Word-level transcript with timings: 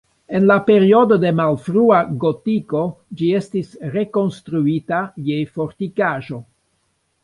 En 0.37 0.45
la 0.51 0.55
periodo 0.69 1.17
de 1.23 1.31
malfrua 1.39 1.99
gotiko 2.25 2.83
ĝi 3.21 3.31
estis 3.43 3.73
rekonstruita 3.99 5.07
je 5.31 5.41
fortikaĵo. 5.57 6.47